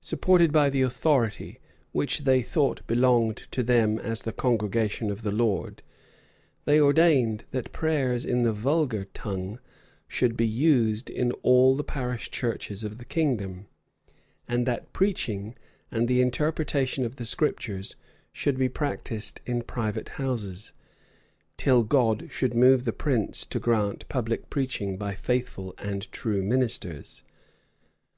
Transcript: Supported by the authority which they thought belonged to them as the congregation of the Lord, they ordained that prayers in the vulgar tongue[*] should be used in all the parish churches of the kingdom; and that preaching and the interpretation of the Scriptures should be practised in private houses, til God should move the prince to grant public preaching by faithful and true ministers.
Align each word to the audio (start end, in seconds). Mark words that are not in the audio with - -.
Supported 0.00 0.50
by 0.50 0.70
the 0.70 0.80
authority 0.80 1.58
which 1.90 2.20
they 2.20 2.40
thought 2.40 2.80
belonged 2.86 3.36
to 3.50 3.62
them 3.62 3.98
as 3.98 4.22
the 4.22 4.32
congregation 4.32 5.10
of 5.10 5.20
the 5.20 5.30
Lord, 5.30 5.82
they 6.64 6.80
ordained 6.80 7.44
that 7.50 7.70
prayers 7.70 8.24
in 8.24 8.44
the 8.44 8.52
vulgar 8.54 9.04
tongue[*] 9.12 9.58
should 10.08 10.38
be 10.38 10.46
used 10.46 11.10
in 11.10 11.32
all 11.42 11.76
the 11.76 11.84
parish 11.84 12.30
churches 12.30 12.82
of 12.82 12.96
the 12.96 13.04
kingdom; 13.04 13.66
and 14.48 14.64
that 14.64 14.94
preaching 14.94 15.54
and 15.90 16.08
the 16.08 16.22
interpretation 16.22 17.04
of 17.04 17.16
the 17.16 17.26
Scriptures 17.26 17.94
should 18.32 18.56
be 18.58 18.70
practised 18.70 19.42
in 19.44 19.60
private 19.60 20.08
houses, 20.16 20.72
til 21.58 21.82
God 21.82 22.28
should 22.30 22.54
move 22.54 22.86
the 22.86 22.92
prince 22.94 23.44
to 23.44 23.60
grant 23.60 24.08
public 24.08 24.48
preaching 24.48 24.96
by 24.96 25.14
faithful 25.14 25.74
and 25.76 26.10
true 26.10 26.42
ministers. 26.42 27.22